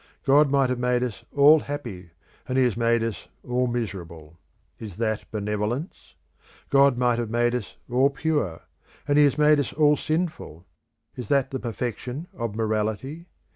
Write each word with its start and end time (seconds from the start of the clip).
God 0.25 0.49
might 0.49 0.71
have 0.71 0.79
made 0.79 1.03
us 1.03 1.23
all 1.31 1.59
happy, 1.59 2.09
and 2.47 2.57
he 2.57 2.63
has 2.63 2.75
made 2.75 3.03
us 3.03 3.27
all 3.47 3.67
miserable. 3.67 4.39
Is 4.79 4.97
that 4.97 5.29
benevolence? 5.29 6.15
God 6.71 6.97
might 6.97 7.19
have 7.19 7.29
made 7.29 7.53
us 7.53 7.75
all 7.87 8.09
pure, 8.09 8.61
and 9.07 9.19
he 9.19 9.25
has 9.25 9.37
made 9.37 9.59
us 9.59 9.71
all 9.73 9.95
sinful. 9.95 10.65
Is 11.15 11.27
that 11.27 11.51
the 11.51 11.59
perfection 11.59 12.25
of 12.33 12.55
morality? 12.55 13.27